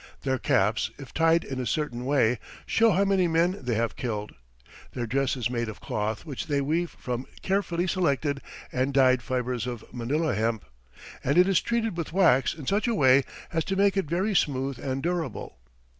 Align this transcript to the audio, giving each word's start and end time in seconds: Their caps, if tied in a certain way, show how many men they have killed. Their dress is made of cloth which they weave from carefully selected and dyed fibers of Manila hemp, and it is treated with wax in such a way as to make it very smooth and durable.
Their 0.23 0.39
caps, 0.39 0.89
if 0.97 1.13
tied 1.13 1.43
in 1.43 1.59
a 1.59 1.65
certain 1.67 2.05
way, 2.07 2.39
show 2.65 2.89
how 2.89 3.05
many 3.05 3.27
men 3.27 3.59
they 3.61 3.75
have 3.75 3.95
killed. 3.95 4.33
Their 4.93 5.05
dress 5.05 5.37
is 5.37 5.47
made 5.47 5.69
of 5.69 5.79
cloth 5.79 6.25
which 6.25 6.47
they 6.47 6.59
weave 6.59 6.89
from 6.89 7.27
carefully 7.43 7.85
selected 7.85 8.41
and 8.71 8.95
dyed 8.95 9.21
fibers 9.21 9.67
of 9.67 9.85
Manila 9.93 10.33
hemp, 10.33 10.65
and 11.23 11.37
it 11.37 11.47
is 11.47 11.61
treated 11.61 11.97
with 11.97 12.13
wax 12.13 12.55
in 12.55 12.65
such 12.65 12.87
a 12.87 12.95
way 12.95 13.23
as 13.53 13.63
to 13.65 13.75
make 13.75 13.95
it 13.95 14.05
very 14.05 14.35
smooth 14.35 14.79
and 14.79 15.03
durable. 15.03 15.59